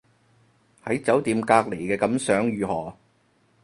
[0.83, 2.91] 喺酒店隔離嘅感想如何